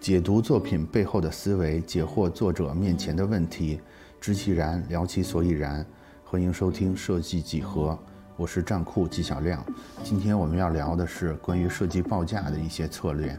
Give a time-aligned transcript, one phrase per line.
[0.00, 3.80] 解读作品背后的思维，解惑作者面前的问题，
[4.20, 5.84] 知其然，聊其所以然。
[6.24, 7.98] 欢迎收听设计几何，
[8.36, 9.64] 我是站酷纪晓亮。
[10.04, 13.36] 今天我们要聊的是关于设计报价的一些策略。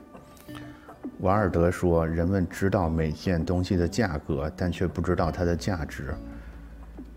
[1.22, 6.14] 瓦尔德说：“人们知道每件东西的价格，但却不知道它的价值。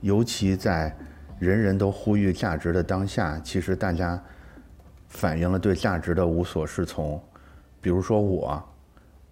[0.00, 0.96] 尤其在
[1.40, 4.22] 人人都呼吁价值的当下，其实大家
[5.08, 7.20] 反映了对价值的无所适从。
[7.80, 8.62] 比如说我。”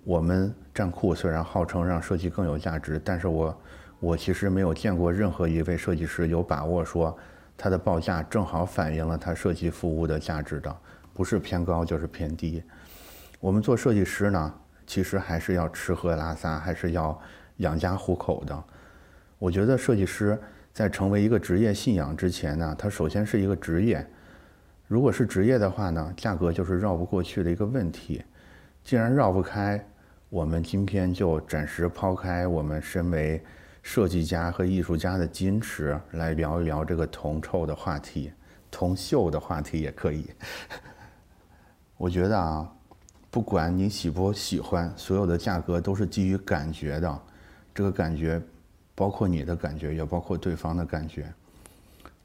[0.05, 3.61] 我们站库虽然号称让设计更有价值，但是我
[3.99, 7.17] 我其实没有见过任何一位设计师有把握说
[7.57, 10.75] 他的报价正好反映了他设计服务的价值的，
[11.13, 12.63] 不是偏高就是偏低。
[13.41, 14.55] 我们做设计师呢，
[14.87, 17.19] 其实还是要吃喝拉撒，还是要
[17.59, 18.65] 养家糊口的。
[19.39, 20.39] 我觉得设计师
[20.73, 24.07] 在成为一个职业信仰之前呢，他首先是一个职业。
[24.89, 28.23] 如果是职业的话呢，价格就是绕不过去的一个问题。
[28.83, 29.85] 既然绕不开，
[30.29, 33.43] 我们今天就暂时抛开我们身为
[33.83, 38.33] 设计家和艺术家的矜持，来聊一聊这个铜臭的话题，
[38.71, 40.31] 铜锈的话题也可以。
[41.97, 42.69] 我觉得啊，
[43.31, 47.23] 不管你喜不喜欢，所有的价格都是基于感觉的，
[47.75, 48.43] 这个感觉
[48.95, 51.33] 包括你的感觉，也包括对方的感觉。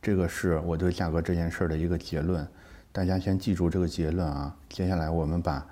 [0.01, 2.47] 这个是我对价格这件事儿的一个结论，
[2.91, 4.55] 大家先记住这个结论啊。
[4.69, 5.63] 接下来我们把。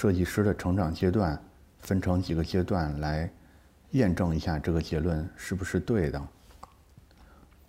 [0.00, 1.36] 设计师的成长阶段
[1.80, 3.28] 分成几个阶段来
[3.90, 6.22] 验证一下这个结论是不是对的。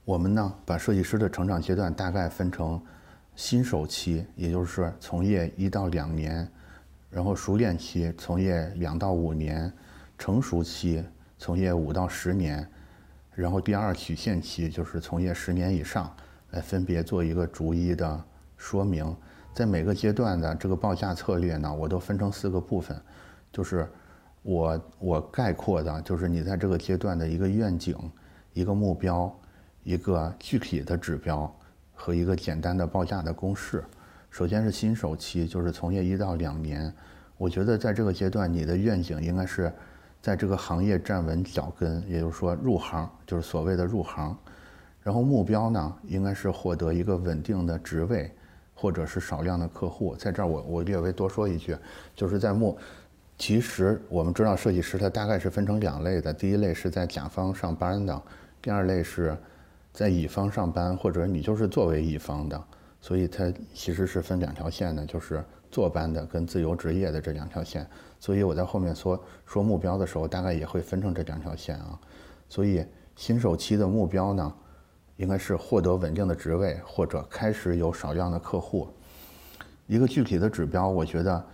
[0.05, 2.79] 我们呢，把设计师的成长阶段大概分成
[3.35, 6.45] 新手期，也就是从业一到两年；
[7.09, 9.67] 然后熟练期，从业两到五年；
[10.15, 11.03] 成熟期，
[11.39, 12.63] 从业五到十年；
[13.33, 16.15] 然后第二曲线期，就是从业十年以上，
[16.51, 18.23] 来分别做一个逐一的
[18.55, 19.17] 说明。
[19.53, 22.99] 在每个阶段的这个报价策略呢，我都分成四个部分，
[23.51, 23.87] 就是
[24.41, 27.97] 我我概括的，就是你在这个阶段的一个愿景、
[28.53, 29.33] 一个目标、
[29.83, 31.53] 一个具体的指标
[31.93, 33.83] 和一个简单的报价的公式。
[34.29, 36.93] 首先是新手期，就是从业一到两年，
[37.37, 39.73] 我觉得在这个阶段，你的愿景应该是
[40.21, 44.37] 在这个行业站稳脚跟，也就是说入行，就是所谓的入行。
[45.01, 48.31] 然后目标呢，应该是获得一个稳定的职位。
[48.79, 51.75] 或者是少量的客户，在这儿我我略微多说一句，
[52.15, 52.77] 就是在目，
[53.37, 58.21] 其实我们知道设计师他大概是分成两类的，第一类是在甲方上班的，
[58.61, 59.37] 第二类是
[59.91, 62.63] 在乙方上班，或者你就是作为乙方的，
[63.01, 67.85] 所以它其实是分两条线的，就是坐班的跟自由职业的这两条线。
[68.17, 71.99] 所以我在后面说说目标的时候，大概也会分成这两条线啊。
[72.47, 72.85] 所以
[73.17, 74.53] 新手期的目标呢？
[75.19, 78.87] 应该是获得稳定的职位，或者开始有少量的客户。
[79.85, 81.45] 一个具体的指标，我觉得，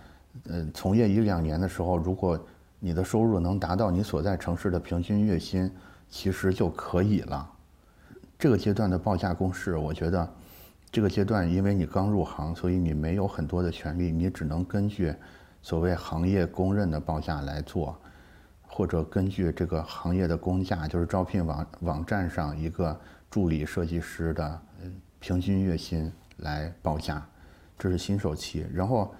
[0.48, 2.38] 呃，从业一两年的时候，如果
[2.78, 5.68] 你的收入能达到你所在城市的平均月薪，
[6.08, 7.50] 其实就可以了。
[8.38, 10.28] 这个阶段的报价公式，我觉得，
[10.92, 15.12] 这个阶段因为你刚入行，所以你没有很多的权利，你只能根据
[15.60, 17.98] 所谓行业公认的报价来做，
[18.68, 22.96] 或者根据这个行业的工价，就是招聘网网站上一个。
[23.36, 24.62] 助理设计师的
[25.20, 27.22] 平均月薪来报价，
[27.78, 28.64] 这是新手期。
[28.72, 29.14] 然后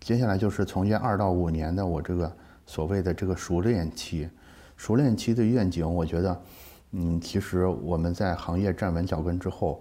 [0.00, 2.36] 接下来就是从业二到五年的我这个
[2.66, 4.28] 所谓的这个熟练期。
[4.76, 6.42] 熟练期的愿景，我觉得，
[6.90, 9.80] 嗯，其实我们在行业站稳脚跟之后，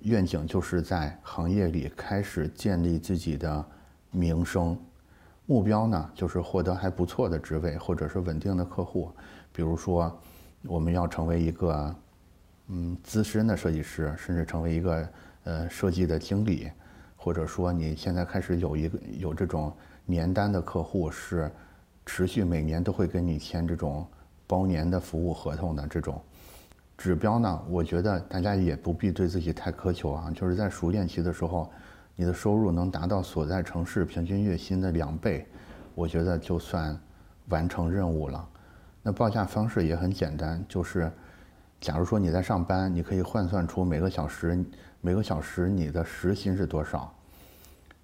[0.00, 3.62] 愿景就是在行业里开始建立自己的
[4.12, 4.74] 名声。
[5.44, 9.12] 目标呢，就是获得还不错的职位或者是稳定的客户。
[9.52, 10.18] 比如说，
[10.62, 11.94] 我们要成为一个。
[12.68, 15.08] 嗯，资深的设计师，甚至成为一个
[15.44, 16.70] 呃设计的经理，
[17.14, 19.70] 或者说你现在开始有一个有这种
[20.06, 21.50] 年单的客户，是
[22.06, 24.06] 持续每年都会跟你签这种
[24.46, 26.18] 包年的服务合同的这种
[26.96, 27.62] 指标呢？
[27.68, 31.70] 我觉得大家也不必对自己太苛求啊，就是在熟练期的时候，
[32.16, 35.46] 你的收入能达到所在城市平均月薪的两倍，
[35.94, 36.98] 我觉得就算
[37.50, 38.48] 完成任务了。
[39.02, 41.12] 那报价方式也很简单，就是。
[41.84, 44.64] 假如说你在上班，你可以换算出每个小时
[45.02, 47.14] 每个小时你的时薪是多少。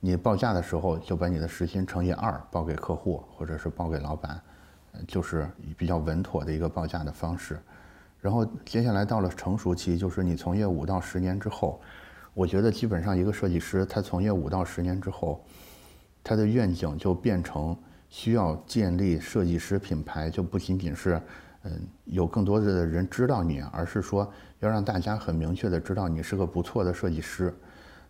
[0.01, 4.39] 你报价的时候就把你的时薪乘以二报给客户或者是报给老板，
[5.09, 5.49] 就是
[5.79, 7.59] 比较稳妥的一个报价的方式。
[8.21, 11.81] 然后接下来到了成熟期，就是你从业五到十年之后，
[12.35, 15.43] 我觉得基本上一个设计师他从业五到十年之后，
[16.23, 17.75] 他的愿景就变成
[18.11, 21.19] 需要建立设计师品牌，就不仅仅是。
[21.65, 24.31] 嗯，有更多的人知道你，而是说
[24.61, 27.55] 要让大家很明确的知道你是个不错的设计师。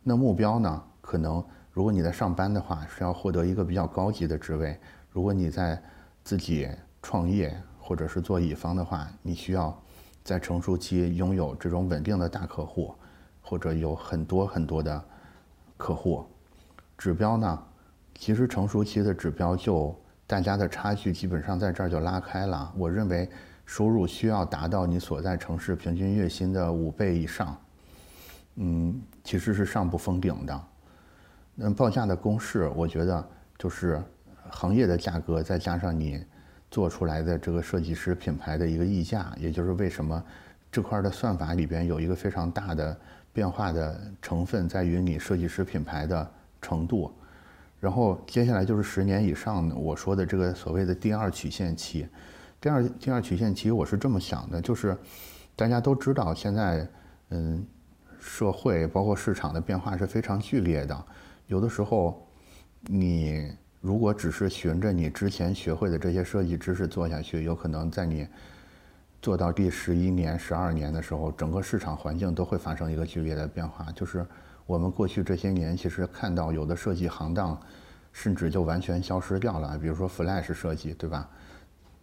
[0.03, 0.83] 那目标呢？
[1.01, 4.79] 可能如果你在上班的话，是要获得一个比较高级的职位；
[5.11, 5.83] 如果你在
[6.23, 6.69] 自己
[7.03, 9.77] 创业或者是做乙方的话，你需要
[10.23, 12.95] 在成熟期拥有这种稳定的大客户，
[13.43, 15.05] 或者有很多很多的
[15.77, 16.25] 客户。
[16.97, 17.63] 指标呢，
[18.15, 19.95] 其实成熟期的指标就
[20.31, 22.73] 大家的差距基本上在这儿就拉开了。
[22.77, 23.29] 我认为
[23.67, 27.61] 收入需要达到你所在城市平均月薪的五倍以上，
[28.55, 30.63] 嗯，其实是上不封顶的。
[31.57, 33.29] 那报价的公式，我觉得
[33.59, 34.01] 就是
[34.51, 36.25] 行业的价格再加上你
[36.71, 40.25] 做出来的这个设计师品牌的一个溢价，也就是为什么
[40.71, 42.97] 这块的算法里边有一个非常大的
[43.33, 46.31] 变化的成分，在于你设计师品牌的
[46.63, 47.13] 程度。
[47.81, 52.07] 然后接下来就是十年以上的我说的这个所谓的第二曲线期。
[52.61, 54.95] 第二第二曲线期，我是这么想的，就是
[55.57, 56.87] 大家都知道现在
[57.31, 57.67] 嗯
[58.21, 61.05] 社会包括市场的变化是非常剧烈的。
[61.47, 62.23] 有的时候，
[62.83, 63.51] 你
[63.81, 68.29] 如果只是循着你之前学会的这些设计知识做下去，有可能在你
[69.23, 73.91] 做到第十一年、十二年的时候，整个市场环境都会发生一个剧烈的变化。
[73.93, 74.27] 就是
[74.71, 77.61] 我们过去这些年，其实看到有的设计行当，
[78.13, 79.77] 甚至就完全消失掉了。
[79.77, 81.29] 比如说 Flash 设计，对吧？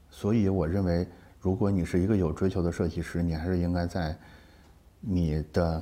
[0.10, 1.08] 所以我认为，
[1.40, 4.14] 如果你是一个有追求的设计师，你还是应该在
[5.00, 5.81] 你的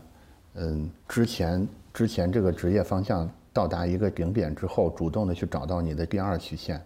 [0.54, 3.28] 嗯之前之前这个职业方向。
[3.52, 6.80] 到达一个顶点之后，主动的去找到你的第二曲线，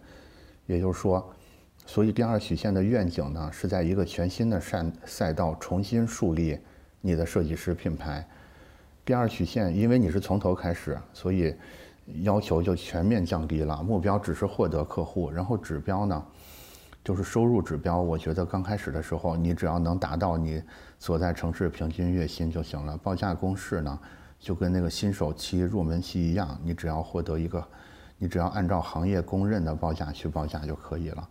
[0.66, 1.28] 也就是说，
[1.84, 6.56] 所以第二曲线的愿景呢，是在一个全新的赛赛道重新树立
[7.00, 8.24] 你的设计师品牌。
[9.10, 11.52] 第二曲线，因为你是从头开始，所以
[12.22, 16.24] 要求就全面降低了，目标只是获得客户，然后指标呢，
[17.02, 18.00] 就是收入指标。
[18.00, 20.62] 我觉得刚开始的时候，你只要能达到你
[21.00, 22.96] 所在城市平均月薪就行了。
[22.98, 23.98] 报价公式呢？
[24.38, 27.66] 就跟那个新手期、入门期一样，你只要获得一个，
[28.16, 31.28] 你只要按照行业公认的报价去报价就可以了。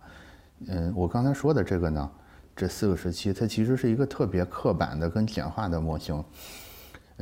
[0.66, 2.10] 嗯，我刚才说的这个呢，
[2.54, 6.22] 这四个时期，它其实是一个特别刻板的跟简化的模型。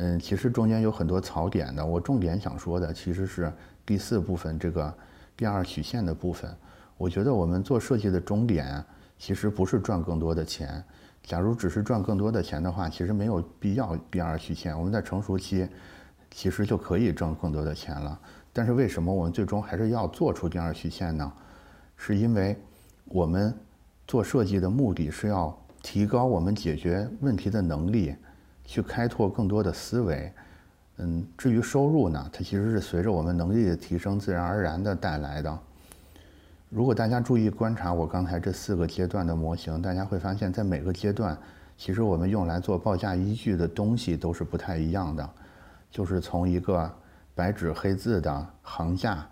[0.01, 1.85] 嗯，其实中间有很多槽点的。
[1.85, 3.53] 我重点想说的其实是
[3.85, 4.95] 第四部分这个
[5.37, 6.49] 第二曲线的部分。
[6.97, 8.85] 我觉得我们做设计的终点
[9.19, 10.83] 其实不是赚更多的钱。
[11.25, 14.79] 假如只是赚更多的钱的话，其实没有必要第二曲线。
[14.79, 15.69] 我们在成熟期，
[16.31, 18.19] 其实就可以挣更多的钱了。
[18.53, 21.33] 但是为什么我们最终还是要做出第二曲线呢？
[21.97, 22.57] 是因为
[23.07, 23.53] 我们
[24.07, 28.15] 做设计的目的是要提高我们解决问题的能力，
[28.69, 30.31] 去开拓更多的思维。
[30.99, 35.59] 嗯，至于收入呢，它其实是随着我们能力的提升自然而然的带来的。
[36.69, 41.37] 如果大家注意观察我刚才这四个阶段的模型，大家会发现，在每个阶段，
[41.79, 45.31] 其实我们用来做报价依据的东西都是不太一样的。
[45.91, 46.91] 就是从一个
[47.35, 49.27] 白纸黑字的行价，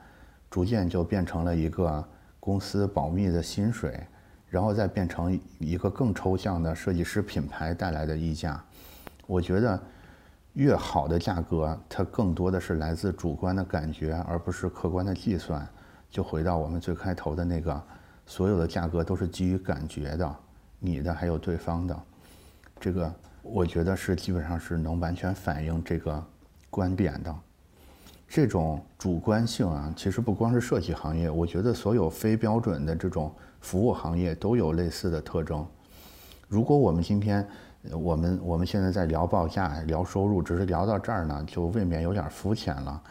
[0.48, 2.02] 逐渐就变成了一个
[2.40, 4.00] 公司保密的薪水，
[4.48, 8.64] 然后再变成一个更抽象的设计师品牌带来的溢价。
[9.26, 9.80] 我觉得，
[10.54, 15.66] 越好的价格，它更多的是来自主观的感觉，而不是客观的计算。
[16.08, 17.82] 就回到我们最开头的那个，
[18.24, 20.36] 所有的价格都是基于感觉的，
[20.78, 22.00] 你的还有对方的，
[22.80, 23.12] 这个
[23.42, 26.24] 我觉得是基本上是能完全反映这个
[26.70, 27.34] 观点的。
[28.28, 35.66] 这种主观性啊，其实不光是设计行业，我觉得所有非标准的这种服务行业都有类似的特征。
[36.48, 37.46] 如果我们今天
[37.92, 43.02] 我们我们现在在聊报价、聊收入，只是聊到这儿呢，就未免有点肤浅了。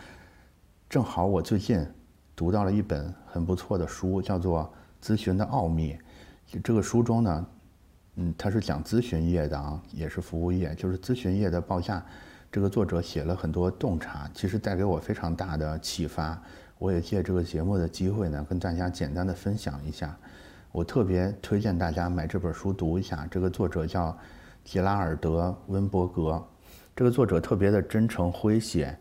[0.89, 1.86] 正好我最近。
[2.38, 4.70] 读到了一本很不错的书，叫做
[5.08, 5.98] 《咨询的奥秘》。
[6.62, 7.46] 这个书中呢，
[8.15, 12.03] 嗯，它是讲咨询业的啊，也是服务业，就是咨询业的报价。
[12.51, 16.38] 这个作者写了很多洞察，其实带给我非常大的启发。
[16.77, 20.13] 我也借这个节目的机会呢，跟大家简单的分享一下。
[20.74, 23.25] 我特别推荐大家买这本书读一下。
[23.32, 24.17] 这个作者叫
[24.66, 26.44] 吉拉尔德·温伯格，
[26.96, 28.98] 这个作者特别的真诚诙谐。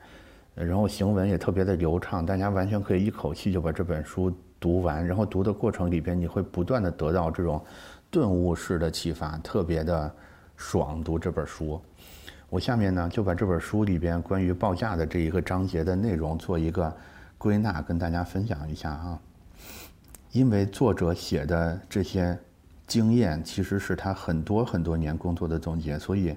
[0.55, 5.05] 然后行文也特别的流畅，大家完全可以一口气就把这本书读完。
[5.05, 7.61] 然后读的过程里边，你会不断的得到这种
[8.09, 10.15] 顿悟式的启发，特别的
[10.57, 11.03] 爽。
[11.03, 11.81] 读这本书，
[12.49, 16.95] 我下面呢就把这本书里边关于报价的这一个章节的内容做一个
[17.37, 19.19] 归纳，跟大家分享一下啊。
[20.31, 22.39] 因为作者写的这些
[22.87, 26.37] 经验，其实是他很多很多年工作的总结，所以。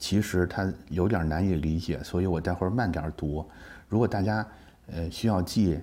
[0.00, 3.44] 其实它有点难以理解，所以我待会儿慢点读。
[3.88, 4.46] 如果大家
[4.86, 5.76] 呃需要记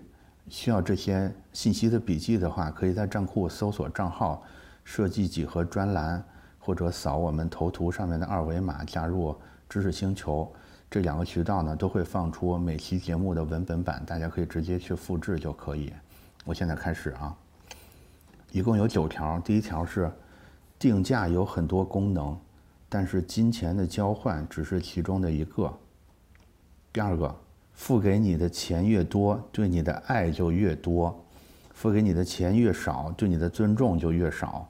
[0.48, 4.42] 需要这些信息的笔记的话，可以在账户搜索账号
[4.86, 6.24] “设计几何专栏”，
[6.60, 9.36] 或者扫我们头图上面的二维码加入
[9.68, 10.50] 知识星球。
[10.90, 15.92] 这两个渠道呢都会放出每期节目的文本版，大家可以直接去复制就可以。
[16.46, 17.36] 我现在开始啊，
[18.56, 19.38] 一共有九条。
[19.42, 20.10] 第一条是，
[20.80, 22.38] 定价有很多功能，
[22.88, 25.78] 但是金钱的交换只是其中的一个。
[26.94, 27.36] 第二个，
[27.74, 31.14] 付给你的钱越多，对你的爱就越多；
[31.74, 34.66] 付给你的钱越少，对你的尊重就越少。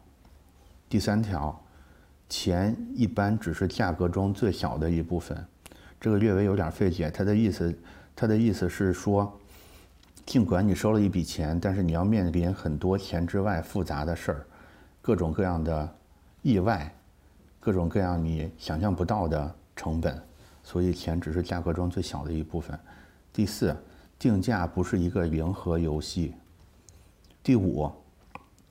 [0.90, 1.64] 第三条，
[2.28, 5.46] 钱一般只是价格中最小的一部分。
[6.02, 7.72] 这个略微有点费解，他的意思，
[8.16, 9.32] 他的意思是说，
[10.26, 14.46] 尽管你收了一笔钱，但是你要面临很多钱之外复杂的事儿，
[15.02, 15.96] 各种各样的
[16.42, 16.92] 意外，
[17.60, 20.20] 各种各样你想象不到的成本，
[20.64, 22.78] 所以钱只是价格中最小的一部分。
[23.32, 23.76] 第四，
[24.18, 26.34] 定价不是一个零和游戏。
[27.44, 27.92] 第五，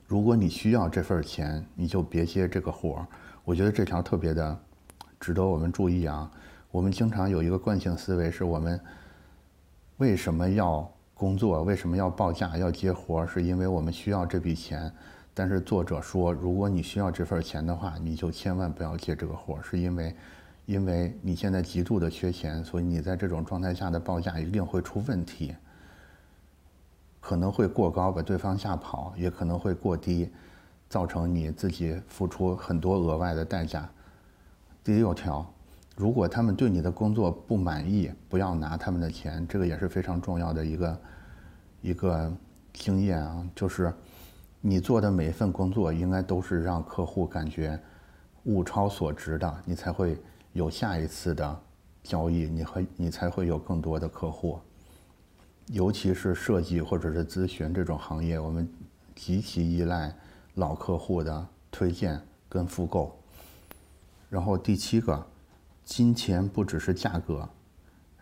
[0.05, 3.07] 如果你需要这份钱，你就别接这个活儿。
[3.45, 4.59] 我觉得这条特别的
[5.21, 6.29] 值得我们注意啊。
[6.69, 8.77] 我们经常有一个惯性思维，是我们
[9.97, 11.63] 为什么要工作？
[11.63, 13.25] 为什么要报价、要接活？
[13.25, 14.91] 是因为我们需要这笔钱。
[15.33, 20.15] 但是作者说，如果你需要这份钱的话，你就千万不要接这个活，是因为，
[20.65, 25.55] 因为你现在极度的缺钱，所以你在这种状态下的报价一定会出问题，
[27.21, 30.29] 可能会过高把对方吓跑，也可能会过低，
[30.89, 33.89] 造成你自己付出很多额外的代价。
[34.83, 35.49] 第六条。
[35.95, 41.01] 如果他们对你的工作不满意，不要拿他们的钱，这个也是非常重要的一个
[41.81, 42.29] 一个
[42.73, 43.49] 经验啊。
[43.55, 43.93] 就是
[44.59, 47.79] 你做的每一份工作，应该都是让客户感觉
[48.43, 50.21] 物超所值的，你才会
[50.51, 51.59] 有下一次的
[52.03, 54.59] 交易，你和你才会有更多的客户。
[55.67, 58.67] 尤其是设计或者是咨询这种行业，我们
[59.15, 60.13] 极其依赖
[60.55, 63.17] 老客户的推荐跟复购。
[64.29, 65.25] 然后第七个。
[65.85, 67.47] 金钱不只是价格，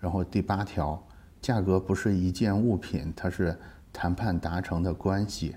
[0.02, 1.02] 然后第八条，
[1.42, 3.58] 价格不是一件物品，它是
[3.94, 5.56] 谈判达成的关系，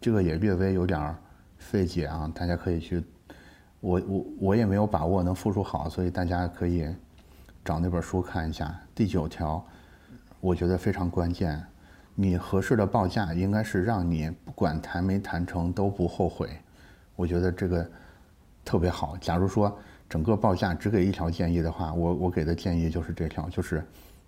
[0.00, 1.14] 这个也略微有点
[1.56, 3.04] 费解啊，大家可以去，
[3.78, 6.92] 我我我也没有把握能复述好，所以大家可以
[7.64, 8.76] 找那本书看一下。
[8.92, 9.64] 第九条，
[10.40, 11.64] 我觉得非常关键，
[12.16, 16.50] 你合适的报价应该是让你不管谈没谈成都不后悔，
[17.14, 17.88] 我觉得这个
[18.64, 19.16] 特别好。
[19.18, 19.78] 假如说。
[20.14, 23.84] 整个报价只给一条建议的话，我我给的建议就是这条，就是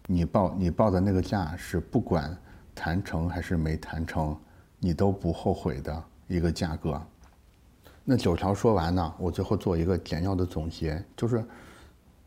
[0.08, 2.36] 你报你报的那个价是不管
[2.74, 4.36] 谈成还是没谈成，
[4.80, 7.00] 你都不后悔的一个价格。
[8.04, 11.44] 那九条说完呢，我最后做一个简要的总结，就是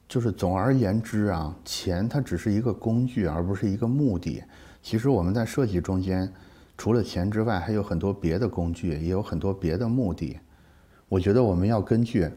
[0.07, 4.41] 就是总而言之啊，钱它只是一个工具，而不是一个目的。
[4.81, 6.31] 其实我们在设计中间，
[6.77, 10.39] 除了钱之外，还有很多别的工具，也有很多别的目的。
[11.09, 12.31] 我觉得我们要根据。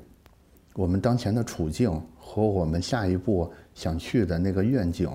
[0.75, 5.11] 我们当前的处境和我们下一步想去的那个愿景，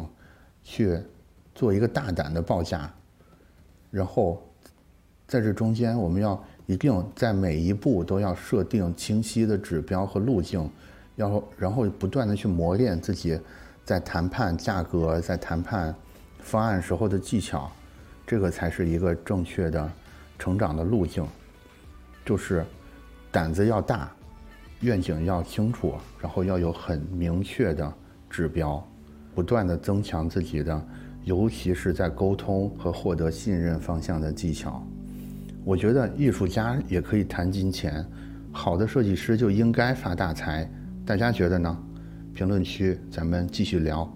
[0.63, 0.99] 去
[1.55, 2.93] 做一个大胆的报价，
[3.89, 4.41] 然后
[5.27, 10.69] 在这中间，我们要一定在每一步都要设定清晰的指标和路径，
[11.15, 13.39] 要然后不断的去磨练自己
[13.83, 15.93] 在谈判价格、在谈判
[16.39, 17.71] 方案时候的技巧，
[18.27, 19.91] 这个才是一个正确的
[20.37, 21.25] 成长的路径，
[22.23, 22.63] 就是
[23.31, 24.11] 胆子要大。
[24.81, 27.91] 愿景要清楚，然后要有很明确的
[28.29, 28.85] 指标，
[29.33, 30.79] 不断的增强自己的，
[31.23, 34.85] 尤其是在沟通和获得信任方向的技巧。
[35.63, 38.05] 我觉得艺术家也可以谈金钱，
[38.51, 40.69] 好的设计师就应该发大财。
[41.05, 41.77] 大家觉得呢？
[42.33, 44.07] 评论区咱们继续聊。